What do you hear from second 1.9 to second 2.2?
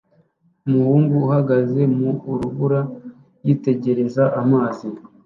mu